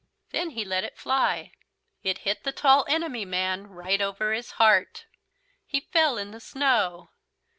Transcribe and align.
Then 0.31 0.49
he 0.49 0.65
let 0.65 0.83
it 0.83 0.97
fly. 0.97 1.51
It 2.01 2.17
hit 2.25 2.43
the 2.43 2.51
Tall 2.51 2.85
Enemy 2.89 3.23
Man 3.25 3.67
right 3.67 4.01
over 4.01 4.33
his 4.33 4.53
heart. 4.53 5.05
He 5.63 5.79
fell 5.81 6.17
in 6.17 6.31
the 6.31 6.39
snow. 6.39 7.11